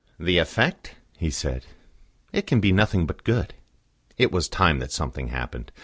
"The 0.19 0.39
effect?" 0.39 0.95
he 1.17 1.29
said. 1.29 1.67
"It 2.33 2.47
can 2.47 2.59
be 2.59 2.71
nothing 2.71 3.05
but 3.05 3.23
good. 3.23 3.53
It 4.17 4.31
was 4.31 4.49
time 4.49 4.79
that 4.79 4.91
something 4.91 5.27
happened. 5.27 5.71